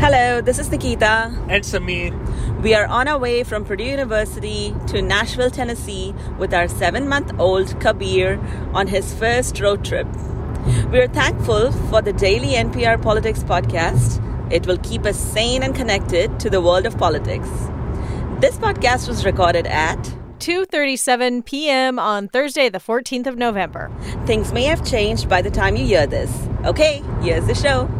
Hello, 0.00 0.40
this 0.40 0.58
is 0.58 0.70
Nikita. 0.70 1.30
And 1.50 1.62
Samir. 1.62 2.62
We 2.62 2.72
are 2.72 2.86
on 2.86 3.06
our 3.06 3.18
way 3.18 3.44
from 3.44 3.66
Purdue 3.66 3.84
University 3.84 4.74
to 4.86 5.02
Nashville, 5.02 5.50
Tennessee 5.50 6.14
with 6.38 6.54
our 6.54 6.68
seven 6.68 7.06
month 7.06 7.38
old 7.38 7.78
Kabir 7.82 8.40
on 8.72 8.86
his 8.86 9.12
first 9.12 9.60
road 9.60 9.84
trip. 9.84 10.06
We 10.90 11.00
are 11.00 11.08
thankful 11.08 11.70
for 11.90 12.00
the 12.00 12.14
daily 12.14 12.54
NPR 12.54 13.02
Politics 13.02 13.42
podcast. 13.42 14.24
It 14.50 14.66
will 14.66 14.78
keep 14.78 15.04
us 15.04 15.20
sane 15.20 15.62
and 15.62 15.74
connected 15.74 16.40
to 16.40 16.48
the 16.48 16.62
world 16.62 16.86
of 16.86 16.96
politics. 16.96 17.50
This 18.40 18.56
podcast 18.56 19.06
was 19.06 19.26
recorded 19.26 19.66
at 19.66 19.98
2:37 20.38 21.44
p.m. 21.44 21.98
on 21.98 22.28
Thursday, 22.28 22.70
the 22.70 22.80
14th 22.80 23.26
of 23.26 23.36
November. 23.36 23.90
Things 24.24 24.50
may 24.50 24.64
have 24.64 24.82
changed 24.82 25.28
by 25.28 25.42
the 25.42 25.50
time 25.50 25.76
you 25.76 25.84
hear 25.84 26.06
this. 26.06 26.32
Okay, 26.64 27.02
here's 27.20 27.46
the 27.46 27.54
show. 27.54 27.99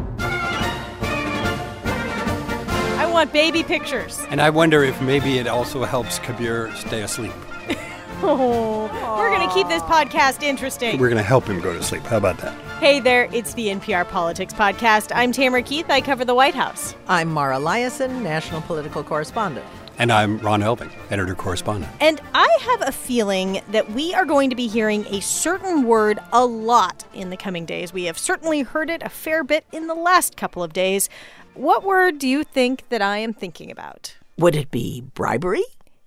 I 3.10 3.12
want 3.12 3.32
baby 3.32 3.64
pictures. 3.64 4.24
And 4.30 4.40
I 4.40 4.50
wonder 4.50 4.84
if 4.84 5.02
maybe 5.02 5.38
it 5.38 5.48
also 5.48 5.82
helps 5.82 6.20
Kabir 6.20 6.72
stay 6.76 7.02
asleep. 7.02 7.32
Oh, 8.22 9.16
we're 9.16 9.34
going 9.34 9.48
to 9.48 9.54
keep 9.54 9.66
this 9.68 9.82
podcast 9.84 10.42
interesting. 10.42 11.00
We're 11.00 11.08
going 11.08 11.16
to 11.16 11.22
help 11.22 11.46
him 11.46 11.58
go 11.58 11.72
to 11.72 11.82
sleep. 11.82 12.02
How 12.02 12.18
about 12.18 12.36
that? 12.38 12.52
Hey 12.78 13.00
there, 13.00 13.30
it's 13.32 13.54
the 13.54 13.68
NPR 13.68 14.06
Politics 14.06 14.52
Podcast. 14.52 15.10
I'm 15.14 15.32
Tamara 15.32 15.62
Keith. 15.62 15.88
I 15.88 16.02
cover 16.02 16.26
the 16.26 16.34
White 16.34 16.54
House. 16.54 16.94
I'm 17.08 17.32
Mara 17.32 17.56
Liasson, 17.56 18.20
national 18.20 18.60
political 18.60 19.02
correspondent. 19.02 19.64
And 19.96 20.10
I'm 20.10 20.38
Ron 20.38 20.60
Elving, 20.62 20.90
editor 21.10 21.34
correspondent. 21.34 21.92
And 22.00 22.20
I 22.34 22.48
have 22.60 22.88
a 22.88 22.92
feeling 22.92 23.60
that 23.70 23.90
we 23.92 24.14
are 24.14 24.24
going 24.24 24.48
to 24.50 24.56
be 24.56 24.66
hearing 24.66 25.06
a 25.08 25.20
certain 25.20 25.84
word 25.84 26.18
a 26.32 26.44
lot 26.46 27.04
in 27.12 27.28
the 27.30 27.36
coming 27.36 27.66
days. 27.66 27.92
We 27.92 28.04
have 28.04 28.18
certainly 28.18 28.62
heard 28.62 28.88
it 28.88 29.02
a 29.02 29.10
fair 29.10 29.44
bit 29.44 29.64
in 29.72 29.88
the 29.88 29.94
last 29.94 30.38
couple 30.38 30.62
of 30.62 30.72
days. 30.72 31.10
What 31.54 31.84
word 31.84 32.18
do 32.18 32.28
you 32.28 32.44
think 32.44 32.88
that 32.90 33.02
I 33.02 33.18
am 33.18 33.32
thinking 33.32 33.70
about? 33.70 34.16
Would 34.38 34.56
it 34.56 34.70
be 34.70 35.02
bribery? 35.14 35.64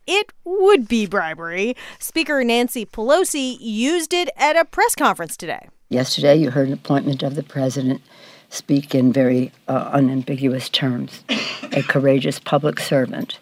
It 0.07 0.31
would 0.43 0.87
be 0.87 1.05
bribery. 1.05 1.75
Speaker 1.99 2.43
Nancy 2.43 2.85
Pelosi 2.85 3.57
used 3.59 4.13
it 4.13 4.29
at 4.35 4.55
a 4.55 4.65
press 4.65 4.95
conference 4.95 5.37
today. 5.37 5.69
Yesterday, 5.89 6.35
you 6.35 6.49
heard 6.49 6.67
an 6.67 6.73
appointment 6.73 7.23
of 7.23 7.35
the 7.35 7.43
president 7.43 8.01
speak 8.49 8.95
in 8.95 9.13
very 9.13 9.51
uh, 9.67 9.89
unambiguous 9.93 10.69
terms 10.69 11.23
a 11.71 11.83
courageous 11.83 12.39
public 12.39 12.79
servant. 12.79 13.39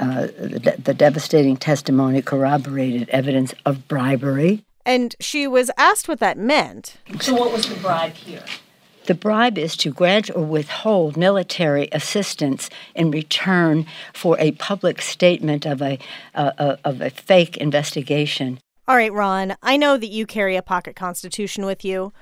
Uh, 0.00 0.26
the, 0.26 0.76
the 0.78 0.94
devastating 0.94 1.56
testimony 1.56 2.22
corroborated 2.22 3.08
evidence 3.10 3.54
of 3.64 3.86
bribery. 3.88 4.64
And 4.84 5.14
she 5.20 5.46
was 5.46 5.70
asked 5.76 6.08
what 6.08 6.18
that 6.20 6.36
meant. 6.36 6.96
So, 7.20 7.34
what 7.34 7.52
was 7.52 7.68
the 7.68 7.76
bribe 7.76 8.14
here? 8.14 8.44
The 9.06 9.14
bribe 9.14 9.58
is 9.58 9.76
to 9.78 9.90
grant 9.90 10.30
or 10.34 10.44
withhold 10.44 11.16
military 11.16 11.88
assistance 11.92 12.70
in 12.94 13.10
return 13.10 13.86
for 14.12 14.38
a 14.38 14.52
public 14.52 15.02
statement 15.02 15.66
of 15.66 15.82
a, 15.82 15.98
uh, 16.34 16.76
of 16.84 17.00
a 17.00 17.10
fake 17.10 17.56
investigation. 17.56 18.60
All 18.86 18.96
right, 18.96 19.12
Ron, 19.12 19.56
I 19.62 19.76
know 19.76 19.96
that 19.96 20.08
you 20.08 20.26
carry 20.26 20.56
a 20.56 20.62
pocket 20.62 20.96
constitution 20.96 21.66
with 21.66 21.84
you. 21.84 22.12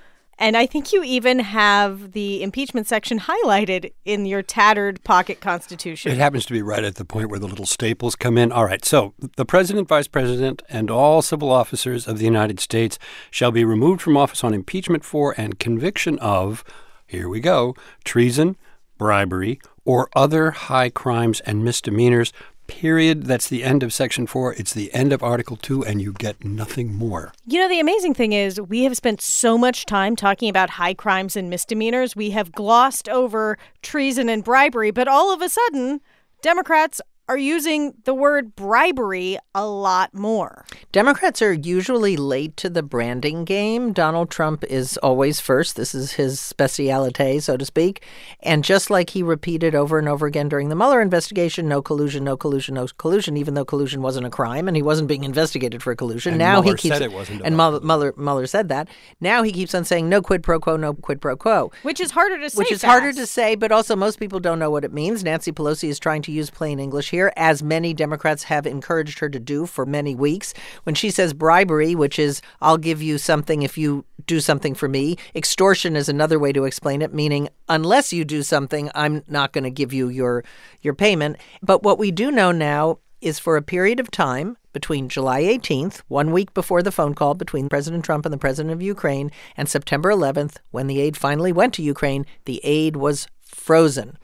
And 0.40 0.56
I 0.56 0.64
think 0.64 0.90
you 0.90 1.04
even 1.04 1.38
have 1.40 2.12
the 2.12 2.42
impeachment 2.42 2.86
section 2.86 3.20
highlighted 3.20 3.92
in 4.06 4.24
your 4.24 4.40
tattered 4.40 5.04
pocket 5.04 5.40
constitution. 5.40 6.10
It 6.10 6.16
happens 6.16 6.46
to 6.46 6.54
be 6.54 6.62
right 6.62 6.82
at 6.82 6.94
the 6.94 7.04
point 7.04 7.28
where 7.28 7.38
the 7.38 7.46
little 7.46 7.66
staples 7.66 8.16
come 8.16 8.38
in. 8.38 8.50
All 8.50 8.64
right. 8.64 8.82
So 8.82 9.12
the 9.36 9.44
president, 9.44 9.86
vice 9.86 10.08
president, 10.08 10.62
and 10.70 10.90
all 10.90 11.20
civil 11.20 11.52
officers 11.52 12.08
of 12.08 12.16
the 12.16 12.24
United 12.24 12.58
States 12.58 12.98
shall 13.30 13.52
be 13.52 13.66
removed 13.66 14.00
from 14.00 14.16
office 14.16 14.42
on 14.42 14.54
impeachment 14.54 15.04
for 15.04 15.34
and 15.36 15.58
conviction 15.58 16.18
of, 16.20 16.64
here 17.06 17.28
we 17.28 17.40
go, 17.40 17.76
treason, 18.02 18.56
bribery, 18.96 19.60
or 19.84 20.08
other 20.16 20.52
high 20.52 20.88
crimes 20.88 21.40
and 21.40 21.62
misdemeanors 21.62 22.32
period. 22.70 23.24
That's 23.24 23.48
the 23.48 23.64
end 23.64 23.82
of 23.82 23.92
Section 23.92 24.28
4. 24.28 24.54
It's 24.54 24.72
the 24.72 24.94
end 24.94 25.12
of 25.12 25.22
Article 25.22 25.56
2, 25.56 25.84
and 25.84 26.00
you 26.00 26.12
get 26.12 26.44
nothing 26.44 26.94
more. 26.94 27.32
You 27.44 27.58
know, 27.58 27.68
the 27.68 27.80
amazing 27.80 28.14
thing 28.14 28.32
is, 28.32 28.60
we 28.60 28.84
have 28.84 28.96
spent 28.96 29.20
so 29.20 29.58
much 29.58 29.86
time 29.86 30.14
talking 30.14 30.48
about 30.48 30.70
high 30.70 30.94
crimes 30.94 31.36
and 31.36 31.50
misdemeanors. 31.50 32.14
We 32.14 32.30
have 32.30 32.52
glossed 32.52 33.08
over 33.08 33.58
treason 33.82 34.28
and 34.28 34.44
bribery, 34.44 34.92
but 34.92 35.08
all 35.08 35.32
of 35.34 35.42
a 35.42 35.48
sudden, 35.48 36.00
Democrats 36.42 37.00
are 37.30 37.38
using 37.38 37.94
the 38.06 38.12
word 38.12 38.56
bribery 38.56 39.38
a 39.54 39.64
lot 39.64 40.12
more. 40.12 40.64
Democrats 40.90 41.40
are 41.40 41.52
usually 41.52 42.16
late 42.16 42.56
to 42.56 42.68
the 42.68 42.82
branding 42.82 43.44
game. 43.44 43.92
Donald 43.92 44.30
Trump 44.30 44.64
is 44.64 44.96
always 44.96 45.38
first. 45.38 45.76
This 45.76 45.94
is 45.94 46.14
his 46.14 46.40
speciality, 46.40 47.38
so 47.38 47.56
to 47.56 47.64
speak. 47.64 48.04
And 48.40 48.64
just 48.64 48.90
like 48.90 49.10
he 49.10 49.22
repeated 49.22 49.76
over 49.76 49.96
and 49.96 50.08
over 50.08 50.26
again 50.26 50.48
during 50.48 50.70
the 50.70 50.74
Mueller 50.74 51.00
investigation, 51.00 51.68
no 51.68 51.80
collusion, 51.80 52.24
no 52.24 52.36
collusion, 52.36 52.74
no 52.74 52.88
collusion, 52.98 53.36
even 53.36 53.54
though 53.54 53.64
collusion 53.64 54.02
wasn't 54.02 54.26
a 54.26 54.30
crime 54.30 54.66
and 54.66 54.76
he 54.76 54.82
wasn't 54.82 55.06
being 55.06 55.22
investigated 55.22 55.84
for 55.84 55.94
collusion. 55.94 56.32
And 56.32 56.38
now 56.40 56.60
Mueller 56.60 56.76
he 56.76 56.82
keeps 56.82 56.96
said 56.96 57.02
it 57.02 57.12
wasn't. 57.12 57.42
And 57.44 57.56
Mueller, 57.56 57.78
Mueller, 57.80 58.12
Mueller 58.16 58.48
said 58.48 58.68
that. 58.70 58.88
Now 59.20 59.44
he 59.44 59.52
keeps 59.52 59.72
on 59.72 59.84
saying 59.84 60.08
no 60.08 60.20
quid 60.20 60.42
pro 60.42 60.58
quo, 60.58 60.76
no 60.76 60.94
quid 60.94 61.20
pro 61.20 61.36
quo. 61.36 61.70
Which 61.82 62.00
is 62.00 62.10
harder 62.10 62.40
to 62.40 62.50
say. 62.50 62.58
Which 62.58 62.72
is 62.72 62.80
fast. 62.80 62.90
harder 62.90 63.12
to 63.12 63.24
say, 63.24 63.54
but 63.54 63.70
also 63.70 63.94
most 63.94 64.18
people 64.18 64.40
don't 64.40 64.58
know 64.58 64.72
what 64.72 64.84
it 64.84 64.92
means. 64.92 65.22
Nancy 65.22 65.52
Pelosi 65.52 65.88
is 65.88 66.00
trying 66.00 66.22
to 66.22 66.32
use 66.32 66.50
plain 66.50 66.80
English 66.80 67.10
here, 67.10 67.19
as 67.36 67.62
many 67.62 67.94
Democrats 67.94 68.44
have 68.44 68.66
encouraged 68.66 69.18
her 69.18 69.28
to 69.28 69.38
do 69.38 69.66
for 69.66 69.86
many 69.86 70.14
weeks. 70.14 70.54
When 70.84 70.94
she 70.94 71.10
says 71.10 71.32
bribery, 71.32 71.94
which 71.94 72.18
is 72.18 72.42
I'll 72.60 72.78
give 72.78 73.02
you 73.02 73.18
something 73.18 73.62
if 73.62 73.76
you 73.78 74.04
do 74.26 74.40
something 74.40 74.74
for 74.74 74.88
me, 74.88 75.16
extortion 75.34 75.96
is 75.96 76.08
another 76.08 76.38
way 76.38 76.52
to 76.52 76.64
explain 76.64 77.02
it, 77.02 77.14
meaning 77.14 77.48
unless 77.68 78.12
you 78.12 78.24
do 78.24 78.42
something, 78.42 78.90
I'm 78.94 79.22
not 79.28 79.52
going 79.52 79.64
to 79.64 79.70
give 79.70 79.92
you 79.92 80.08
your 80.08 80.44
your 80.80 80.94
payment. 80.94 81.36
But 81.62 81.82
what 81.82 81.98
we 81.98 82.10
do 82.10 82.30
know 82.30 82.52
now 82.52 82.98
is 83.20 83.38
for 83.38 83.56
a 83.56 83.62
period 83.62 84.00
of 84.00 84.10
time 84.10 84.56
between 84.72 85.08
July 85.08 85.42
18th, 85.42 86.02
one 86.08 86.32
week 86.32 86.54
before 86.54 86.82
the 86.82 86.92
phone 86.92 87.14
call 87.14 87.34
between 87.34 87.68
President 87.68 88.04
Trump 88.04 88.24
and 88.24 88.32
the 88.32 88.38
president 88.38 88.72
of 88.72 88.82
Ukraine, 88.82 89.30
and 89.56 89.68
September 89.68 90.10
11th, 90.10 90.56
when 90.70 90.86
the 90.86 91.00
aid 91.00 91.16
finally 91.16 91.52
went 91.52 91.74
to 91.74 91.82
Ukraine, 91.82 92.24
the 92.44 92.60
aid 92.64 92.96
was 92.96 93.28
frozen. 93.42 94.16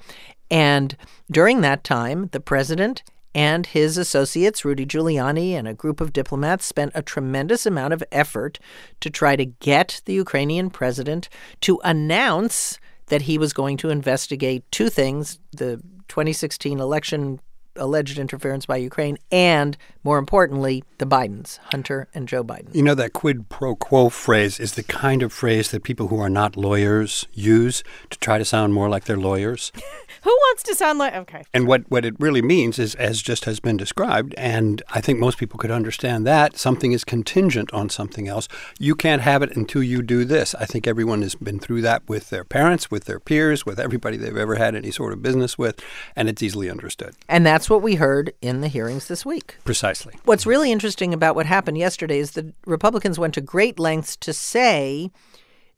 And 0.51 0.97
during 1.31 1.61
that 1.61 1.85
time, 1.85 2.29
the 2.33 2.41
president 2.41 3.03
and 3.35 3.67
his 3.67 3.99
associates, 3.99 4.65
Rudy 4.65 4.87
Giuliani 4.87 5.51
and 5.51 5.69
a 5.69 5.75
group 5.75 6.01
of 6.01 6.13
diplomats, 6.13 6.65
spent 6.65 6.93
a 6.95 7.03
tremendous 7.03 7.67
amount 7.67 7.93
of 7.93 8.03
effort 8.11 8.59
to 9.01 9.11
try 9.11 9.37
to 9.37 9.45
get 9.45 10.01
the 10.07 10.15
Ukrainian 10.15 10.71
president 10.71 11.29
to 11.61 11.79
announce 11.85 12.79
that 13.09 13.23
he 13.23 13.37
was 13.37 13.53
going 13.53 13.77
to 13.77 13.91
investigate 13.91 14.65
two 14.71 14.89
things 14.89 15.39
the 15.53 15.77
2016 16.09 16.81
election 16.81 17.41
alleged 17.79 18.19
interference 18.19 18.67
by 18.67 18.77
Ukraine, 18.77 19.19
and 19.31 19.77
more 20.07 20.19
importantly, 20.19 20.85
the 20.99 21.05
Bidens, 21.05 21.59
Hunter 21.73 22.07
and 22.15 22.29
Joe 22.29 22.45
Biden. 22.45 22.73
You 22.75 22.83
know, 22.83 22.95
that 22.95 23.13
quid 23.13 23.49
pro 23.49 23.75
quo 23.75 24.09
phrase 24.09 24.61
is 24.61 24.75
the 24.75 24.85
kind 24.85 25.23
of 25.23 25.33
phrase 25.33 25.73
that 25.73 25.83
people 25.83 26.09
who 26.09 26.21
are 26.21 26.31
not 26.31 26.57
lawyers 26.57 27.27
use 27.35 27.83
to 28.11 28.19
try 28.19 28.39
to 28.39 28.45
sound 28.45 28.73
more 28.73 28.89
like 28.89 29.05
they're 29.05 29.17
lawyers. 29.17 29.73
Who 30.23 30.31
wants 30.31 30.63
to 30.65 30.75
sound 30.75 30.99
like 30.99 31.15
okay? 31.15 31.45
And 31.55 31.67
what, 31.69 31.89
what 31.89 32.05
it 32.05 32.15
really 32.19 32.43
means 32.43 32.79
is, 32.79 32.95
as 32.97 33.23
just 33.23 33.45
has 33.45 33.61
been 33.61 33.77
described, 33.77 34.35
and 34.37 34.83
I 34.91 35.01
think 35.01 35.19
most 35.19 35.39
people 35.39 35.59
could 35.59 35.71
understand 35.71 36.27
that, 36.27 36.57
something 36.57 36.93
is 36.93 37.05
contingent 37.05 37.73
on 37.73 37.91
something 37.91 38.27
else. 38.27 38.49
You 38.79 38.95
can't 38.95 39.23
have 39.23 39.43
it 39.43 39.57
until 39.57 39.83
you 39.83 40.03
do 40.03 40.25
this. 40.25 40.55
I 40.55 40.65
think 40.65 40.87
everyone 40.87 41.23
has 41.23 41.35
been 41.35 41.59
through 41.59 41.83
that 41.83 42.09
with 42.09 42.31
their 42.31 42.45
parents, 42.45 42.91
with 42.91 43.05
their 43.05 43.21
peers, 43.21 43.67
with 43.67 43.79
everybody 43.79 44.17
they've 44.17 44.37
ever 44.37 44.57
had 44.57 44.75
any 44.75 44.91
sort 44.91 45.13
of 45.13 45.23
business 45.23 45.59
with, 45.59 45.81
and 46.17 46.29
it's 46.29 46.43
easily 46.43 46.71
understood. 46.71 47.15
And 47.29 47.47
that's 47.67 47.71
what 47.73 47.83
we 47.83 47.97
heard 47.97 48.33
in 48.41 48.61
the 48.61 48.69
hearings 48.69 49.09
this 49.09 49.27
week. 49.27 49.57
Precisely. 49.65 50.15
What's 50.25 50.47
really 50.47 50.71
interesting 50.71 51.13
about 51.13 51.35
what 51.35 51.47
happened 51.47 51.77
yesterday 51.77 52.21
is 52.21 52.31
the 52.31 52.53
Republicans 52.65 53.19
went 53.19 53.35
to 53.35 53.41
great 53.41 53.81
lengths 53.81 54.15
to 54.19 54.33
say 54.33 55.11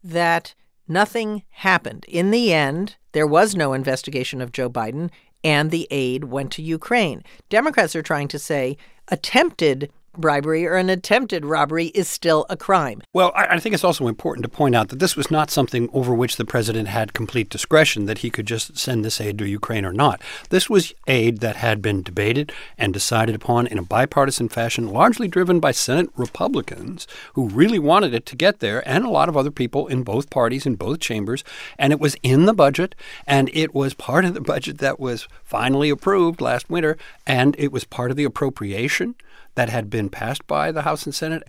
that 0.05 0.55
nothing 0.87 1.45
happened. 1.49 2.05
In 2.07 2.31
the 2.31 2.53
end, 2.53 2.97
there 3.13 3.27
was 3.27 3.57
no 3.57 3.73
investigation 3.73 4.43
of 4.43 4.53
Joe 4.53 4.69
Biden, 4.69 5.09
and 5.43 5.71
the 5.71 5.89
aid 5.91 6.25
went 6.25 6.53
to 6.53 6.63
Ukraine. 6.63 7.23
Democrats 7.49 7.97
are 7.97 8.03
trying 8.03 8.29
to 8.29 8.39
say 8.39 8.77
attempted 9.11 9.91
bribery 10.19 10.67
or 10.67 10.75
an 10.75 10.91
attempted 10.91 11.47
robbery 11.47 11.87
is 11.87 12.09
still 12.09 12.45
a 12.51 12.57
crime. 12.57 13.01
Well, 13.15 13.33
I, 13.35 13.47
I, 13.55 13.59
think 13.59 13.75
it's 13.75 13.85
also 13.85 14.07
important 14.07 14.43
to 14.43 14.49
point 14.49 14.75
out 14.75 14.89
that 14.89 14.99
this 14.99 15.17
was 15.17 15.31
not 15.31 15.51
something 15.51 15.89
over 15.93 16.13
which 16.13 16.37
the 16.37 16.45
president 16.45 16.89
had 16.89 17.15
complete 17.15 17.49
discretion, 17.49 18.07
that 18.07 18.19
he 18.19 18.31
could 18.31 18.47
just 18.47 18.77
send 18.77 19.05
this 19.05 19.21
aid 19.21 19.39
to 19.39 19.49
Ukraine 19.49 19.85
or 19.85 19.93
not. 19.93 20.21
This 20.51 20.69
was 20.69 20.93
aid 21.07 21.39
that 21.39 21.57
had 21.57 21.81
been 21.81 22.03
debated 22.03 22.53
and 22.77 22.93
decided 22.93 23.35
upon 23.35 23.67
in 23.67 23.79
a 23.79 23.83
bipartisan 23.83 24.49
fashion, 24.49 24.89
largely 24.89 25.29
driven 25.29 25.61
by 25.61 25.71
Senate 25.71 26.11
Republicans 26.17 27.07
who 27.35 27.49
really 27.49 27.79
wanted 27.79 28.13
it 28.13 28.27
to 28.27 28.37
get 28.37 28.61
there, 28.61 28.87
and 28.89 29.05
a 29.05 29.11
lot 29.11 29.29
of 29.29 29.37
other 29.37 29.51
people 29.51 29.87
in 29.87 30.03
both 30.03 30.31
parties, 30.31 30.67
in 30.67 30.75
both 30.75 31.01
chambers. 31.01 31.45
And 31.79 31.93
it 31.93 32.01
was 32.01 32.17
in 32.23 32.47
the 32.47 32.55
budget, 32.55 32.95
and 33.27 33.51
it 33.53 33.75
was 33.75 33.95
part 33.95 34.25
of 34.25 34.35
the 34.35 34.41
budget 34.41 34.79
that 34.79 34.99
was 35.01 35.29
finally 35.45 35.91
approved 35.91 36.41
last 36.41 36.69
winter, 36.69 36.97
and 37.27 37.55
it 37.59 37.73
was 37.73 37.85
part 37.85 38.11
of 38.11 38.17
the 38.17 38.25
appropriation 38.25 39.15
that 39.59 39.71
had 39.71 39.91
been 39.91 40.09
passed 40.09 40.47
by 40.47 40.71
the 40.71 40.83
House 40.83 41.05
and 41.05 41.13
Senate, 41.13 41.43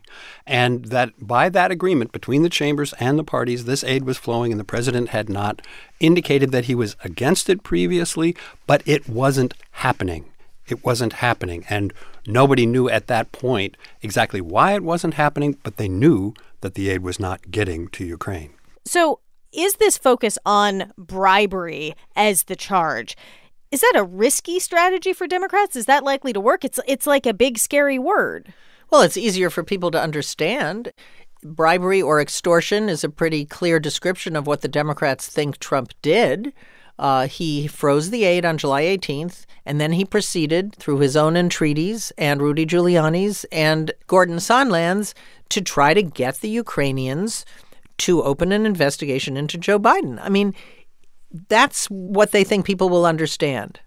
and 0.47 0.85
that 0.85 1.13
by 1.19 1.47
that 1.47 1.69
agreement 1.69 2.11
between 2.11 2.41
the 2.41 2.49
chambers 2.49 2.91
and 2.93 3.19
the 3.19 3.23
parties, 3.23 3.65
this 3.65 3.83
aid 3.83 4.03
was 4.03 4.17
flowing, 4.17 4.51
and 4.51 4.59
the 4.59 4.63
president 4.63 5.09
had 5.09 5.29
not 5.29 5.61
indicated 5.99 6.51
that 6.51 6.65
he 6.65 6.73
was 6.73 6.95
against 7.03 7.51
it 7.51 7.61
previously, 7.61 8.35
but 8.65 8.81
it 8.87 9.07
wasn't 9.07 9.53
happening. 9.73 10.25
It 10.67 10.83
wasn't 10.83 11.13
happening. 11.13 11.65
And 11.69 11.93
nobody 12.25 12.65
knew 12.65 12.89
at 12.89 13.05
that 13.05 13.31
point 13.31 13.77
exactly 14.01 14.41
why 14.41 14.73
it 14.73 14.81
wasn't 14.83 15.13
happening, 15.13 15.57
but 15.61 15.77
they 15.77 15.87
knew 15.87 16.33
that 16.61 16.73
the 16.73 16.89
aid 16.89 17.03
was 17.03 17.19
not 17.19 17.51
getting 17.51 17.89
to 17.89 18.03
Ukraine. 18.03 18.55
So, 18.85 19.19
is 19.51 19.75
this 19.75 19.99
focus 19.99 20.39
on 20.47 20.93
bribery 20.97 21.93
as 22.15 22.43
the 22.43 22.55
charge? 22.55 23.15
Is 23.71 23.81
that 23.81 23.93
a 23.95 24.03
risky 24.03 24.59
strategy 24.59 25.13
for 25.13 25.27
Democrats? 25.27 25.75
Is 25.75 25.85
that 25.85 26.03
likely 26.03 26.33
to 26.33 26.39
work? 26.39 26.65
It's 26.65 26.79
it's 26.87 27.05
like 27.05 27.25
a 27.25 27.33
big 27.33 27.57
scary 27.57 27.99
word. 27.99 28.53
Well, 28.89 29.01
it's 29.01 29.17
easier 29.17 29.49
for 29.49 29.63
people 29.63 29.91
to 29.91 30.01
understand. 30.01 30.91
Bribery 31.43 32.01
or 32.01 32.19
extortion 32.19 32.89
is 32.89 33.03
a 33.03 33.09
pretty 33.09 33.45
clear 33.45 33.79
description 33.79 34.35
of 34.35 34.47
what 34.47 34.61
the 34.61 34.67
Democrats 34.67 35.27
think 35.27 35.59
Trump 35.59 35.93
did. 36.01 36.51
Uh, 36.97 37.27
he 37.27 37.65
froze 37.67 38.09
the 38.09 38.25
aid 38.25 38.43
on 38.43 38.57
July 38.57 38.81
18th, 38.83 39.45
and 39.65 39.79
then 39.79 39.93
he 39.93 40.03
proceeded 40.03 40.75
through 40.75 40.99
his 40.99 41.15
own 41.15 41.37
entreaties 41.37 42.11
and 42.17 42.41
Rudy 42.41 42.65
Giuliani's 42.65 43.45
and 43.53 43.93
Gordon 44.07 44.37
Sondland's 44.37 45.15
to 45.49 45.61
try 45.61 45.93
to 45.93 46.03
get 46.03 46.41
the 46.41 46.49
Ukrainians 46.49 47.45
to 47.99 48.23
open 48.23 48.51
an 48.51 48.65
investigation 48.65 49.37
into 49.37 49.57
Joe 49.57 49.79
Biden. 49.79 50.19
I 50.21 50.27
mean, 50.27 50.53
that's 51.47 51.85
what 51.87 52.31
they 52.31 52.43
think 52.43 52.65
people 52.65 52.89
will 52.89 53.05
understand. 53.05 53.79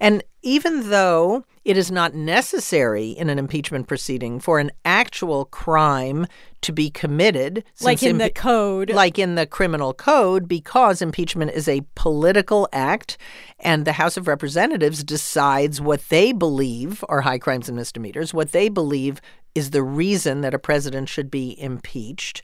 And 0.00 0.22
even 0.42 0.88
though 0.88 1.44
it 1.64 1.76
is 1.76 1.90
not 1.90 2.14
necessary 2.14 3.10
in 3.10 3.28
an 3.28 3.38
impeachment 3.38 3.86
proceeding 3.86 4.40
for 4.40 4.58
an 4.58 4.70
actual 4.86 5.44
crime 5.44 6.26
to 6.62 6.72
be 6.72 6.90
committed, 6.90 7.64
like 7.82 8.02
in 8.02 8.16
the 8.16 8.30
code, 8.30 8.90
like 8.90 9.18
in 9.18 9.34
the 9.34 9.46
criminal 9.46 9.92
code, 9.92 10.48
because 10.48 11.02
impeachment 11.02 11.50
is 11.50 11.68
a 11.68 11.82
political 11.94 12.66
act, 12.72 13.18
and 13.58 13.84
the 13.84 13.92
House 13.92 14.16
of 14.16 14.26
Representatives 14.26 15.04
decides 15.04 15.80
what 15.80 16.08
they 16.08 16.32
believe 16.32 17.04
are 17.10 17.20
high 17.20 17.38
crimes 17.38 17.68
and 17.68 17.76
misdemeanors, 17.76 18.32
what 18.32 18.52
they 18.52 18.70
believe 18.70 19.20
is 19.54 19.70
the 19.70 19.82
reason 19.82 20.40
that 20.40 20.54
a 20.54 20.58
president 20.58 21.08
should 21.10 21.30
be 21.30 21.60
impeached. 21.60 22.42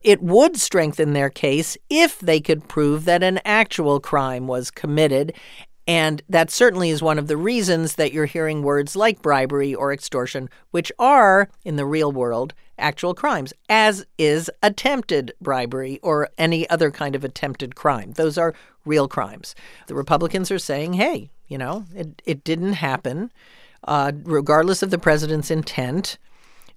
It 0.00 0.22
would 0.22 0.56
strengthen 0.56 1.12
their 1.12 1.30
case 1.30 1.76
if 1.90 2.20
they 2.20 2.40
could 2.40 2.68
prove 2.68 3.04
that 3.04 3.22
an 3.22 3.40
actual 3.44 4.00
crime 4.00 4.46
was 4.46 4.70
committed 4.70 5.34
and 5.88 6.22
that 6.28 6.50
certainly 6.50 6.90
is 6.90 7.00
one 7.00 7.18
of 7.18 7.28
the 7.28 7.36
reasons 7.38 7.94
that 7.94 8.12
you're 8.12 8.26
hearing 8.26 8.62
words 8.62 8.94
like 8.94 9.22
bribery 9.22 9.74
or 9.74 9.90
extortion, 9.90 10.50
which 10.70 10.92
are, 10.98 11.48
in 11.64 11.76
the 11.76 11.86
real 11.86 12.12
world, 12.12 12.52
actual 12.76 13.14
crimes, 13.14 13.54
as 13.70 14.04
is 14.18 14.50
attempted 14.62 15.32
bribery 15.40 15.98
or 16.02 16.28
any 16.36 16.68
other 16.68 16.90
kind 16.90 17.14
of 17.14 17.24
attempted 17.24 17.74
crime. 17.74 18.12
Those 18.12 18.36
are 18.36 18.54
real 18.84 19.08
crimes. 19.08 19.54
The 19.86 19.94
Republicans 19.94 20.50
are 20.50 20.58
saying, 20.58 20.92
hey, 20.92 21.30
you 21.48 21.56
know, 21.56 21.86
it, 21.94 22.20
it 22.26 22.44
didn't 22.44 22.74
happen, 22.74 23.32
uh, 23.84 24.12
regardless 24.24 24.82
of 24.82 24.90
the 24.90 24.98
president's 24.98 25.50
intent. 25.50 26.18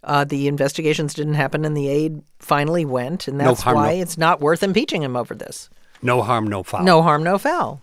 Uh, 0.04 0.24
the 0.24 0.48
investigations 0.48 1.14
didn't 1.14 1.36
happen, 1.36 1.64
and 1.64 1.78
the 1.78 1.88
aid 1.88 2.22
finally 2.40 2.86
went, 2.86 3.28
and 3.28 3.40
that's 3.40 3.60
no 3.60 3.64
harm, 3.64 3.76
why 3.76 3.96
no. 3.96 4.02
it's 4.02 4.18
not 4.18 4.42
worth 4.42 4.64
impeaching 4.64 5.04
him 5.04 5.16
over 5.16 5.36
this. 5.36 5.70
No 6.02 6.22
harm, 6.24 6.48
no 6.48 6.64
foul. 6.64 6.84
No 6.84 7.02
harm, 7.02 7.24
no 7.24 7.38
foul. 7.38 7.82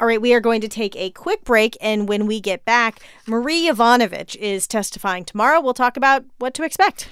All 0.00 0.06
right, 0.06 0.20
we 0.20 0.32
are 0.32 0.40
going 0.40 0.62
to 0.62 0.68
take 0.68 0.96
a 0.96 1.10
quick 1.10 1.44
break, 1.44 1.76
and 1.80 2.08
when 2.08 2.26
we 2.26 2.40
get 2.40 2.64
back, 2.64 3.00
Marie 3.26 3.68
Yovanovitch 3.68 4.34
is 4.36 4.66
testifying 4.66 5.24
tomorrow. 5.24 5.60
We'll 5.60 5.74
talk 5.74 5.96
about 5.96 6.24
what 6.38 6.54
to 6.54 6.64
expect. 6.64 7.10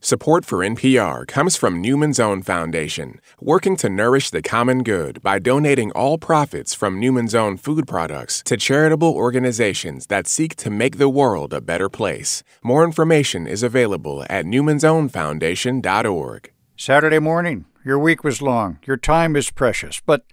Support 0.00 0.44
for 0.44 0.58
NPR 0.58 1.26
comes 1.26 1.56
from 1.56 1.80
Newman's 1.80 2.20
Own 2.20 2.42
Foundation, 2.42 3.18
working 3.40 3.78
to 3.78 3.88
nourish 3.88 4.28
the 4.30 4.42
common 4.42 4.82
good 4.82 5.22
by 5.22 5.38
donating 5.38 5.90
all 5.92 6.18
profits 6.18 6.74
from 6.74 7.00
Newman's 7.00 7.34
Own 7.34 7.56
food 7.56 7.88
products 7.88 8.42
to 8.44 8.58
charitable 8.58 9.14
organizations 9.14 10.08
that 10.08 10.28
seek 10.28 10.54
to 10.56 10.68
make 10.70 10.98
the 10.98 11.08
world 11.08 11.54
a 11.54 11.62
better 11.62 11.88
place. 11.88 12.42
More 12.62 12.84
information 12.84 13.46
is 13.46 13.62
available 13.62 14.22
at 14.28 14.44
newmansownfoundation.org. 14.44 16.52
Saturday 16.76 17.18
morning, 17.18 17.64
your 17.84 17.98
week 17.98 18.22
was 18.22 18.42
long, 18.42 18.78
your 18.86 18.98
time 18.98 19.34
is 19.34 19.50
precious, 19.50 20.02
but 20.04 20.26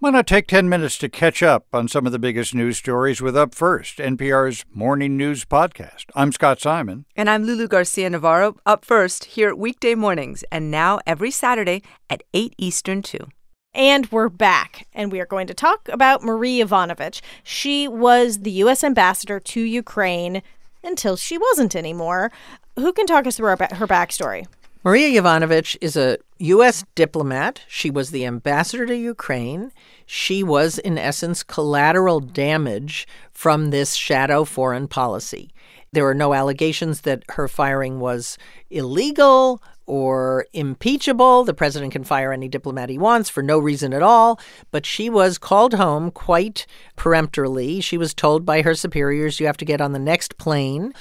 why 0.00 0.10
not 0.10 0.28
take 0.28 0.46
10 0.46 0.68
minutes 0.68 0.96
to 0.98 1.08
catch 1.08 1.42
up 1.42 1.66
on 1.72 1.88
some 1.88 2.06
of 2.06 2.12
the 2.12 2.20
biggest 2.20 2.54
news 2.54 2.78
stories 2.78 3.20
with 3.20 3.36
Up 3.36 3.52
First, 3.52 3.98
NPR's 3.98 4.64
morning 4.72 5.16
news 5.16 5.44
podcast? 5.44 6.04
I'm 6.14 6.30
Scott 6.30 6.60
Simon. 6.60 7.04
And 7.16 7.28
I'm 7.28 7.44
Lulu 7.44 7.66
Garcia 7.66 8.08
Navarro, 8.08 8.56
Up 8.64 8.84
First, 8.84 9.24
here 9.24 9.52
weekday 9.56 9.96
mornings, 9.96 10.44
and 10.52 10.70
now 10.70 11.00
every 11.04 11.32
Saturday 11.32 11.82
at 12.08 12.22
8 12.32 12.54
Eastern, 12.58 13.02
too. 13.02 13.26
And 13.74 14.10
we're 14.12 14.28
back, 14.28 14.86
and 14.92 15.10
we 15.10 15.18
are 15.18 15.26
going 15.26 15.48
to 15.48 15.54
talk 15.54 15.88
about 15.88 16.22
Marie 16.22 16.60
Yovanovitch. 16.60 17.20
She 17.42 17.88
was 17.88 18.40
the 18.40 18.52
U.S. 18.52 18.84
ambassador 18.84 19.40
to 19.40 19.60
Ukraine 19.60 20.42
until 20.84 21.16
she 21.16 21.36
wasn't 21.38 21.74
anymore. 21.74 22.30
Who 22.76 22.92
can 22.92 23.06
talk 23.06 23.26
us 23.26 23.36
through 23.36 23.56
her, 23.56 23.68
her 23.74 23.88
backstory? 23.88 24.46
Maria 24.88 25.20
Yovanovitch 25.20 25.76
is 25.82 25.98
a 25.98 26.16
U.S. 26.38 26.82
diplomat. 26.94 27.60
She 27.68 27.90
was 27.90 28.10
the 28.10 28.24
ambassador 28.24 28.86
to 28.86 28.96
Ukraine. 28.96 29.70
She 30.06 30.42
was, 30.42 30.78
in 30.78 30.96
essence, 30.96 31.42
collateral 31.42 32.20
damage 32.20 33.06
from 33.30 33.68
this 33.68 33.92
shadow 33.92 34.44
foreign 34.44 34.88
policy. 34.88 35.50
There 35.92 36.06
are 36.06 36.14
no 36.14 36.32
allegations 36.32 37.02
that 37.02 37.22
her 37.32 37.48
firing 37.48 38.00
was 38.00 38.38
illegal 38.70 39.62
or 39.84 40.46
impeachable. 40.54 41.44
The 41.44 41.52
president 41.52 41.92
can 41.92 42.04
fire 42.04 42.32
any 42.32 42.48
diplomat 42.48 42.88
he 42.88 42.96
wants 42.96 43.28
for 43.28 43.42
no 43.42 43.58
reason 43.58 43.92
at 43.92 44.02
all. 44.02 44.40
But 44.70 44.86
she 44.86 45.10
was 45.10 45.36
called 45.36 45.74
home 45.74 46.10
quite 46.10 46.66
peremptorily. 46.96 47.82
She 47.82 47.98
was 47.98 48.14
told 48.14 48.46
by 48.46 48.62
her 48.62 48.74
superiors, 48.74 49.38
you 49.38 49.44
have 49.44 49.58
to 49.58 49.66
get 49.66 49.82
on 49.82 49.92
the 49.92 49.98
next 49.98 50.38
plane. 50.38 50.94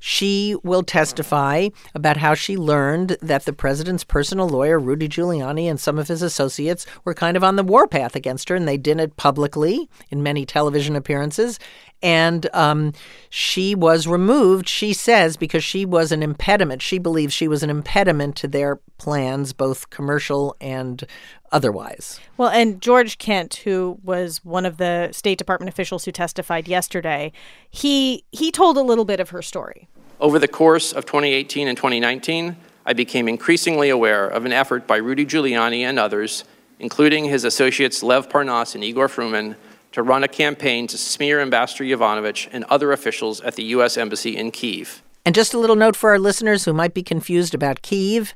She 0.00 0.56
will 0.62 0.82
testify 0.82 1.68
about 1.94 2.18
how 2.18 2.34
she 2.34 2.56
learned 2.56 3.16
that 3.20 3.44
the 3.44 3.52
president's 3.52 4.04
personal 4.04 4.48
lawyer, 4.48 4.78
Rudy 4.78 5.08
Giuliani, 5.08 5.68
and 5.68 5.78
some 5.78 5.98
of 5.98 6.08
his 6.08 6.22
associates 6.22 6.86
were 7.04 7.14
kind 7.14 7.36
of 7.36 7.44
on 7.44 7.56
the 7.56 7.62
warpath 7.62 8.14
against 8.14 8.48
her, 8.48 8.56
and 8.56 8.66
they 8.66 8.76
did 8.76 9.00
it 9.00 9.16
publicly 9.16 9.88
in 10.10 10.22
many 10.22 10.46
television 10.46 10.96
appearances. 10.96 11.58
And 12.02 12.48
um, 12.54 12.92
she 13.28 13.74
was 13.74 14.06
removed, 14.06 14.68
she 14.68 14.92
says, 14.92 15.36
because 15.36 15.64
she 15.64 15.84
was 15.84 16.12
an 16.12 16.22
impediment. 16.22 16.80
She 16.80 16.98
believes 16.98 17.34
she 17.34 17.48
was 17.48 17.62
an 17.62 17.70
impediment 17.70 18.36
to 18.36 18.48
their 18.48 18.76
plans, 18.98 19.52
both 19.52 19.90
commercial 19.90 20.56
and 20.60 21.04
otherwise. 21.50 22.20
Well, 22.36 22.50
and 22.50 22.80
George 22.80 23.18
Kent, 23.18 23.56
who 23.64 23.98
was 24.04 24.44
one 24.44 24.64
of 24.66 24.76
the 24.76 25.10
State 25.12 25.38
Department 25.38 25.68
officials 25.68 26.04
who 26.04 26.12
testified 26.12 26.68
yesterday, 26.68 27.32
he 27.70 28.24
he 28.30 28.52
told 28.52 28.76
a 28.76 28.82
little 28.82 29.04
bit 29.04 29.20
of 29.20 29.30
her 29.30 29.42
story. 29.42 29.88
Over 30.20 30.38
the 30.38 30.48
course 30.48 30.92
of 30.92 31.06
2018 31.06 31.68
and 31.68 31.76
2019, 31.76 32.56
I 32.84 32.92
became 32.92 33.28
increasingly 33.28 33.88
aware 33.88 34.26
of 34.26 34.44
an 34.44 34.52
effort 34.52 34.86
by 34.86 34.96
Rudy 34.96 35.26
Giuliani 35.26 35.82
and 35.82 35.98
others, 35.98 36.44
including 36.78 37.26
his 37.26 37.44
associates 37.44 38.02
Lev 38.02 38.28
Parnas 38.28 38.74
and 38.74 38.82
Igor 38.82 39.08
Fruman, 39.08 39.56
to 39.92 40.02
run 40.02 40.24
a 40.24 40.28
campaign 40.28 40.86
to 40.88 40.98
smear 40.98 41.40
Ambassador 41.40 41.84
Yovanovitch 41.84 42.48
and 42.52 42.64
other 42.64 42.92
officials 42.92 43.40
at 43.40 43.56
the 43.56 43.64
U.S. 43.64 43.96
Embassy 43.96 44.36
in 44.36 44.50
Kyiv. 44.52 45.00
And 45.24 45.34
just 45.34 45.54
a 45.54 45.58
little 45.58 45.76
note 45.76 45.96
for 45.96 46.10
our 46.10 46.18
listeners 46.18 46.64
who 46.64 46.72
might 46.72 46.94
be 46.94 47.02
confused 47.02 47.54
about 47.54 47.82
Kiev 47.82 48.34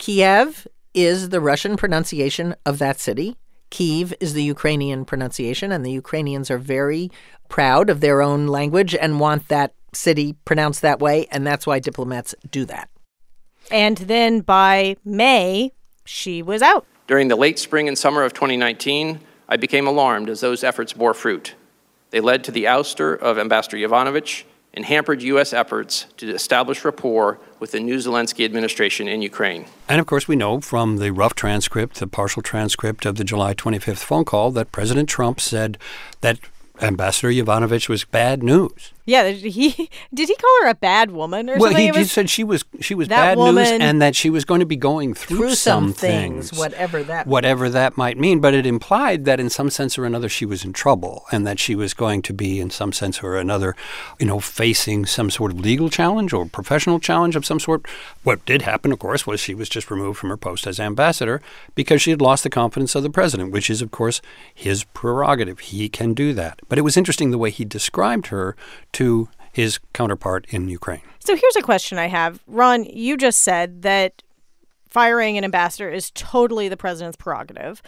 Kiev 0.00 0.66
is 0.94 1.28
the 1.28 1.40
Russian 1.40 1.76
pronunciation 1.76 2.56
of 2.64 2.78
that 2.78 2.98
city. 2.98 3.36
Kyiv 3.70 4.14
is 4.18 4.32
the 4.32 4.42
Ukrainian 4.42 5.04
pronunciation, 5.04 5.70
and 5.70 5.84
the 5.84 5.92
Ukrainians 5.92 6.50
are 6.50 6.58
very 6.58 7.10
proud 7.48 7.90
of 7.90 8.00
their 8.00 8.22
own 8.22 8.46
language 8.46 8.94
and 8.94 9.20
want 9.20 9.48
that 9.48 9.74
city 9.92 10.36
pronounced 10.44 10.80
that 10.82 11.00
way, 11.00 11.26
and 11.30 11.46
that's 11.46 11.66
why 11.66 11.78
diplomats 11.78 12.34
do 12.50 12.64
that. 12.64 12.88
And 13.70 13.98
then 13.98 14.40
by 14.40 14.96
May, 15.04 15.72
she 16.04 16.42
was 16.42 16.62
out. 16.62 16.86
During 17.06 17.28
the 17.28 17.36
late 17.36 17.58
spring 17.58 17.86
and 17.86 17.98
summer 17.98 18.22
of 18.22 18.32
2019, 18.32 19.20
I 19.52 19.56
became 19.56 19.88
alarmed 19.88 20.30
as 20.30 20.40
those 20.40 20.62
efforts 20.62 20.92
bore 20.92 21.12
fruit. 21.12 21.56
They 22.10 22.20
led 22.20 22.44
to 22.44 22.52
the 22.52 22.64
ouster 22.64 23.18
of 23.18 23.36
Ambassador 23.36 23.76
Yovanovitch 23.76 24.44
and 24.72 24.84
hampered 24.84 25.22
U.S. 25.22 25.52
efforts 25.52 26.06
to 26.18 26.32
establish 26.32 26.84
rapport 26.84 27.40
with 27.58 27.72
the 27.72 27.80
new 27.80 27.96
Zelensky 27.96 28.44
administration 28.44 29.08
in 29.08 29.22
Ukraine. 29.22 29.66
And 29.88 30.00
of 30.00 30.06
course, 30.06 30.28
we 30.28 30.36
know 30.36 30.60
from 30.60 30.98
the 30.98 31.10
rough 31.10 31.34
transcript, 31.34 31.98
the 31.98 32.06
partial 32.06 32.42
transcript 32.42 33.04
of 33.04 33.16
the 33.16 33.24
July 33.24 33.52
25th 33.52 34.04
phone 34.04 34.24
call, 34.24 34.52
that 34.52 34.70
President 34.70 35.08
Trump 35.08 35.40
said 35.40 35.76
that 36.20 36.38
Ambassador 36.80 37.30
Yovanovitch 37.30 37.88
was 37.88 38.04
bad 38.04 38.44
news. 38.44 38.92
Yeah, 39.10 39.30
he 39.30 39.90
did 40.14 40.28
he 40.28 40.36
call 40.36 40.62
her 40.62 40.68
a 40.68 40.74
bad 40.74 41.10
woman 41.10 41.50
or 41.50 41.56
well, 41.58 41.70
something? 41.72 41.86
he 41.86 41.88
just 41.88 41.98
was- 41.98 42.12
said 42.12 42.30
she 42.30 42.44
was 42.44 42.64
she 42.80 42.94
was 42.94 43.08
bad 43.08 43.36
news 43.38 43.68
and 43.68 44.00
that 44.00 44.14
she 44.14 44.30
was 44.30 44.44
going 44.44 44.60
to 44.60 44.66
be 44.66 44.76
going 44.76 45.14
through, 45.14 45.36
Through 45.36 45.54
some 45.56 45.86
some 45.86 45.92
things, 45.92 46.52
whatever 46.52 47.02
that 47.02 47.26
whatever 47.26 47.68
that 47.68 47.96
might 47.96 48.18
mean. 48.18 48.40
But 48.40 48.54
it 48.54 48.66
implied 48.66 49.24
that 49.24 49.40
in 49.40 49.50
some 49.50 49.68
sense 49.68 49.98
or 49.98 50.04
another 50.04 50.28
she 50.28 50.46
was 50.46 50.64
in 50.64 50.72
trouble 50.72 51.24
and 51.32 51.44
that 51.46 51.58
she 51.58 51.74
was 51.74 51.92
going 51.92 52.22
to 52.22 52.32
be 52.32 52.60
in 52.60 52.70
some 52.70 52.92
sense 52.92 53.22
or 53.22 53.36
another, 53.36 53.74
you 54.20 54.26
know, 54.26 54.38
facing 54.38 55.06
some 55.06 55.28
sort 55.28 55.50
of 55.50 55.58
legal 55.58 55.90
challenge 55.90 56.32
or 56.32 56.46
professional 56.46 57.00
challenge 57.00 57.34
of 57.34 57.44
some 57.44 57.58
sort. 57.58 57.86
What 58.22 58.44
did 58.46 58.62
happen, 58.62 58.92
of 58.92 59.00
course, 59.00 59.26
was 59.26 59.40
she 59.40 59.54
was 59.54 59.68
just 59.68 59.90
removed 59.90 60.18
from 60.18 60.30
her 60.30 60.36
post 60.36 60.66
as 60.66 60.78
ambassador 60.78 61.40
because 61.74 62.00
she 62.00 62.10
had 62.10 62.22
lost 62.22 62.44
the 62.44 62.50
confidence 62.50 62.94
of 62.94 63.02
the 63.02 63.10
president, 63.10 63.50
which 63.50 63.70
is, 63.70 63.82
of 63.82 63.90
course, 63.90 64.20
his 64.54 64.84
prerogative. 64.84 65.58
He 65.58 65.88
can 65.88 66.14
do 66.14 66.32
that. 66.34 66.60
But 66.68 66.78
it 66.78 66.82
was 66.82 66.96
interesting 66.96 67.30
the 67.30 67.38
way 67.38 67.50
he 67.50 67.64
described 67.64 68.28
her 68.28 68.54
to 68.92 68.99
his 69.52 69.78
counterpart 69.92 70.46
in 70.50 70.68
Ukraine. 70.68 71.02
So 71.18 71.36
here's 71.36 71.56
a 71.56 71.62
question 71.62 71.98
I 71.98 72.06
have. 72.06 72.40
Ron, 72.46 72.84
you 72.84 73.16
just 73.16 73.40
said 73.40 73.82
that 73.82 74.22
firing 74.88 75.38
an 75.38 75.44
ambassador 75.44 75.90
is 75.90 76.10
totally 76.12 76.68
the 76.68 76.76
president's 76.76 77.16
prerogative. 77.16 77.82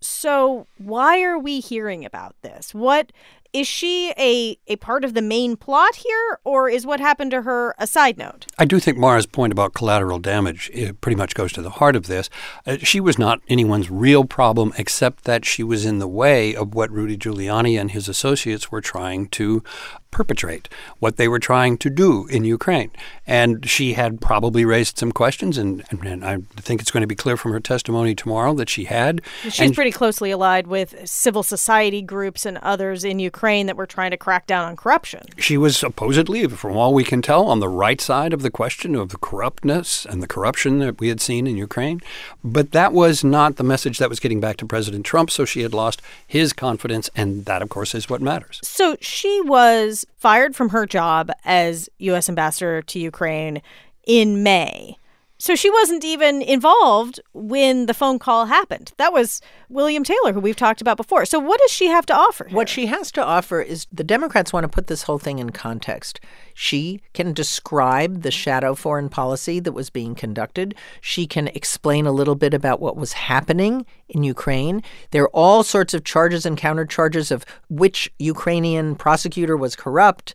So 0.00 0.66
why 0.78 1.22
are 1.22 1.38
we 1.38 1.60
hearing 1.60 2.04
about 2.04 2.34
this? 2.42 2.74
What 2.74 3.12
is 3.52 3.66
she 3.66 4.12
a 4.16 4.56
a 4.68 4.76
part 4.76 5.04
of 5.04 5.14
the 5.14 5.22
main 5.22 5.56
plot 5.56 5.96
here 5.96 6.38
or 6.44 6.68
is 6.68 6.86
what 6.86 7.00
happened 7.00 7.32
to 7.32 7.42
her 7.42 7.74
a 7.78 7.86
side 7.86 8.16
note? 8.16 8.46
I 8.58 8.64
do 8.64 8.78
think 8.78 8.96
Mara's 8.96 9.26
point 9.26 9.52
about 9.52 9.74
collateral 9.74 10.18
damage 10.18 10.70
it 10.72 11.00
pretty 11.00 11.16
much 11.16 11.34
goes 11.34 11.52
to 11.52 11.62
the 11.62 11.70
heart 11.70 11.96
of 11.96 12.06
this. 12.06 12.30
Uh, 12.66 12.76
she 12.78 13.00
was 13.00 13.18
not 13.18 13.40
anyone's 13.48 13.90
real 13.90 14.24
problem, 14.24 14.72
except 14.78 15.24
that 15.24 15.44
she 15.44 15.62
was 15.62 15.84
in 15.84 15.98
the 15.98 16.08
way 16.08 16.54
of 16.54 16.74
what 16.74 16.90
Rudy 16.90 17.16
Giuliani 17.16 17.78
and 17.78 17.90
his 17.90 18.08
associates 18.08 18.70
were 18.70 18.80
trying 18.80 19.28
to 19.28 19.62
perpetrate, 20.10 20.68
what 20.98 21.16
they 21.16 21.28
were 21.28 21.38
trying 21.38 21.78
to 21.78 21.90
do 21.90 22.26
in 22.26 22.44
Ukraine. 22.44 22.90
And 23.26 23.68
she 23.68 23.92
had 23.94 24.20
probably 24.20 24.64
raised 24.64 24.98
some 24.98 25.12
questions, 25.12 25.56
and, 25.56 25.84
and, 25.90 26.24
I 26.24 26.38
think 26.56 26.80
it's 26.80 26.90
going 26.90 27.02
to 27.02 27.06
be 27.06 27.14
clear 27.14 27.36
from 27.36 27.52
her 27.52 27.60
testimony 27.60 28.14
tomorrow 28.14 28.52
that 28.54 28.68
she 28.68 28.84
had. 28.84 29.20
She's 29.44 29.60
And- 29.60 29.74
pretty 29.74 29.92
closely 29.92 30.30
allied 30.30 30.66
with 30.66 31.08
civil 31.08 31.42
society 31.42 32.02
groups 32.02 32.44
and 32.44 32.58
others 32.58 33.04
in 33.04 33.18
Ukraine 33.18 33.66
that 33.66 33.76
were 33.76 33.86
trying 33.86 34.10
to 34.10 34.16
crack 34.16 34.46
down 34.46 34.64
on 34.66 34.76
corruption. 34.76 35.22
She 35.38 35.56
was 35.56 35.76
supposedly, 35.76 36.46
from 36.48 36.76
all 36.76 36.92
we 36.92 37.04
can 37.04 37.22
tell, 37.22 37.46
on 37.46 37.60
the 37.60 37.68
right 37.68 38.00
side 38.00 38.32
of 38.32 38.42
the 38.42 38.50
question 38.50 38.94
of 38.94 39.10
the 39.10 39.18
corruptness 39.18 40.04
and 40.04 40.22
the 40.22 40.26
corruption 40.26 40.80
that 40.80 40.98
we 40.98 41.08
had 41.08 41.20
seen 41.20 41.46
in 41.46 41.56
Ukraine. 41.56 42.00
But 42.42 42.72
that 42.72 42.92
was 42.92 43.22
not 43.22 43.56
the 43.56 43.64
message 43.64 43.98
that 43.98 44.08
was 44.08 44.20
getting 44.20 44.40
back 44.40 44.56
to 44.58 44.66
President 44.66 45.06
Trump, 45.06 45.30
so 45.30 45.44
she 45.44 45.62
had 45.62 45.72
lost 45.72 46.02
his 46.26 46.52
confidence, 46.52 47.10
and 47.14 47.44
that, 47.44 47.62
of 47.62 47.68
course, 47.68 47.94
is 47.94 48.10
what 48.10 48.20
matters. 48.20 48.60
So 48.64 48.96
she 49.00 49.40
was 49.42 49.99
fired 50.16 50.54
from 50.54 50.70
her 50.70 50.86
job 50.86 51.30
as 51.44 51.88
U.S. 51.98 52.28
ambassador 52.28 52.82
to 52.82 52.98
Ukraine 52.98 53.62
in 54.06 54.42
May. 54.42 54.96
So 55.40 55.56
she 55.56 55.70
wasn't 55.70 56.04
even 56.04 56.42
involved 56.42 57.18
when 57.32 57.86
the 57.86 57.94
phone 57.94 58.18
call 58.18 58.44
happened. 58.44 58.92
That 58.98 59.10
was 59.10 59.40
William 59.70 60.04
Taylor, 60.04 60.34
who 60.34 60.40
we've 60.40 60.54
talked 60.54 60.82
about 60.82 60.98
before. 60.98 61.24
So 61.24 61.38
what 61.38 61.58
does 61.60 61.70
she 61.70 61.86
have 61.86 62.04
to 62.06 62.14
offer? 62.14 62.44
here? 62.44 62.54
What 62.54 62.68
she 62.68 62.86
has 62.86 63.10
to 63.12 63.24
offer 63.24 63.62
is 63.62 63.86
the 63.90 64.04
Democrats 64.04 64.52
want 64.52 64.64
to 64.64 64.68
put 64.68 64.86
this 64.86 65.04
whole 65.04 65.18
thing 65.18 65.38
in 65.38 65.48
context. 65.48 66.20
She 66.52 67.00
can 67.14 67.32
describe 67.32 68.20
the 68.20 68.30
shadow 68.30 68.74
foreign 68.74 69.08
policy 69.08 69.60
that 69.60 69.72
was 69.72 69.88
being 69.88 70.14
conducted. 70.14 70.74
She 71.00 71.26
can 71.26 71.48
explain 71.48 72.04
a 72.04 72.12
little 72.12 72.34
bit 72.34 72.52
about 72.52 72.80
what 72.80 72.98
was 72.98 73.14
happening 73.14 73.86
in 74.10 74.22
Ukraine. 74.22 74.82
There 75.10 75.22
are 75.22 75.30
all 75.34 75.62
sorts 75.62 75.94
of 75.94 76.04
charges 76.04 76.44
and 76.44 76.58
countercharges 76.58 77.30
of 77.30 77.46
which 77.70 78.12
Ukrainian 78.18 78.94
prosecutor 78.94 79.56
was 79.56 79.74
corrupt. 79.74 80.34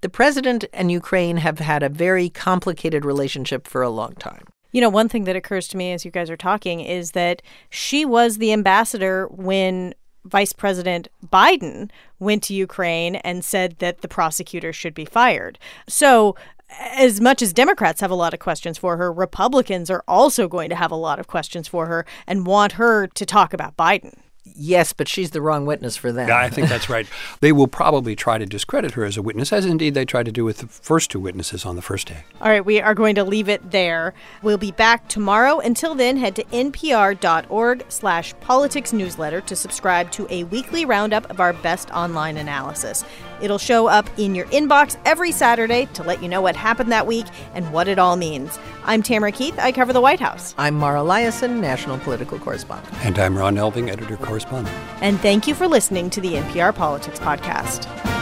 The 0.00 0.08
president 0.08 0.64
and 0.72 0.90
Ukraine 0.90 1.38
have 1.38 1.58
had 1.58 1.82
a 1.82 1.88
very 1.88 2.28
complicated 2.28 3.04
relationship 3.04 3.66
for 3.66 3.82
a 3.82 3.90
long 3.90 4.14
time. 4.14 4.44
You 4.72 4.80
know, 4.80 4.90
one 4.90 5.08
thing 5.08 5.24
that 5.24 5.36
occurs 5.36 5.68
to 5.68 5.76
me 5.76 5.92
as 5.92 6.04
you 6.04 6.10
guys 6.10 6.28
are 6.30 6.36
talking 6.36 6.80
is 6.80 7.12
that 7.12 7.42
she 7.70 8.04
was 8.04 8.38
the 8.38 8.52
ambassador 8.52 9.28
when 9.28 9.94
Vice 10.24 10.52
President 10.52 11.08
Biden 11.24 11.90
went 12.18 12.42
to 12.44 12.54
Ukraine 12.54 13.16
and 13.16 13.44
said 13.44 13.76
that 13.78 14.00
the 14.00 14.08
prosecutor 14.08 14.72
should 14.72 14.94
be 14.94 15.04
fired. 15.04 15.58
So, 15.88 16.34
as 16.80 17.20
much 17.20 17.42
as 17.42 17.52
Democrats 17.52 18.00
have 18.00 18.10
a 18.10 18.16
lot 18.16 18.34
of 18.34 18.40
questions 18.40 18.78
for 18.78 18.96
her, 18.96 19.12
Republicans 19.12 19.90
are 19.90 20.02
also 20.08 20.48
going 20.48 20.70
to 20.70 20.76
have 20.76 20.90
a 20.90 20.96
lot 20.96 21.20
of 21.20 21.26
questions 21.26 21.68
for 21.68 21.86
her 21.86 22.04
and 22.26 22.46
want 22.46 22.72
her 22.72 23.06
to 23.06 23.26
talk 23.26 23.52
about 23.52 23.76
Biden. 23.76 24.14
Yes, 24.44 24.92
but 24.92 25.08
she's 25.08 25.30
the 25.30 25.40
wrong 25.40 25.64
witness 25.64 25.96
for 25.96 26.12
them. 26.12 26.28
Yeah, 26.28 26.38
I 26.38 26.50
think 26.50 26.68
that's 26.68 26.90
right. 26.90 27.06
They 27.40 27.52
will 27.52 27.68
probably 27.68 28.14
try 28.16 28.38
to 28.38 28.46
discredit 28.46 28.92
her 28.92 29.04
as 29.04 29.16
a 29.16 29.22
witness, 29.22 29.52
as 29.52 29.66
indeed 29.66 29.94
they 29.94 30.04
tried 30.04 30.26
to 30.26 30.32
do 30.32 30.44
with 30.44 30.58
the 30.58 30.66
first 30.66 31.10
two 31.10 31.20
witnesses 31.20 31.64
on 31.66 31.76
the 31.76 31.82
first 31.82 32.06
day. 32.08 32.24
All 32.40 32.48
right, 32.48 32.64
we 32.64 32.80
are 32.80 32.94
going 32.94 33.14
to 33.16 33.24
leave 33.24 33.48
it 33.48 33.70
there. 33.70 34.14
We'll 34.42 34.58
be 34.58 34.70
back 34.70 35.08
tomorrow. 35.08 35.58
Until 35.58 35.94
then, 35.94 36.16
head 36.16 36.36
to 36.36 36.44
npr.org 36.44 37.84
slash 37.88 38.34
politics 38.40 38.92
newsletter 38.92 39.40
to 39.42 39.56
subscribe 39.56 40.10
to 40.12 40.26
a 40.30 40.44
weekly 40.44 40.84
roundup 40.84 41.28
of 41.30 41.40
our 41.40 41.52
best 41.52 41.90
online 41.90 42.36
analysis. 42.36 43.04
It'll 43.40 43.58
show 43.58 43.86
up 43.86 44.08
in 44.18 44.34
your 44.34 44.46
inbox 44.46 44.96
every 45.04 45.32
Saturday 45.32 45.86
to 45.94 46.02
let 46.02 46.22
you 46.22 46.28
know 46.28 46.40
what 46.40 46.56
happened 46.56 46.92
that 46.92 47.06
week 47.06 47.26
and 47.54 47.72
what 47.72 47.88
it 47.88 47.98
all 47.98 48.16
means. 48.16 48.58
I'm 48.84 49.02
Tamara 49.02 49.32
Keith. 49.32 49.58
I 49.58 49.72
cover 49.72 49.92
the 49.92 50.00
White 50.00 50.20
House. 50.20 50.54
I'm 50.58 50.74
Mara 50.74 51.00
Liasson, 51.00 51.60
national 51.60 51.98
political 51.98 52.38
correspondent. 52.38 52.94
And 53.04 53.18
I'm 53.18 53.36
Ron 53.36 53.56
Elving, 53.56 53.90
editor 53.90 54.16
correspondent. 54.16 54.76
And 55.00 55.18
thank 55.20 55.46
you 55.46 55.54
for 55.54 55.66
listening 55.66 56.10
to 56.10 56.20
the 56.20 56.34
NPR 56.34 56.74
Politics 56.74 57.18
Podcast. 57.18 58.13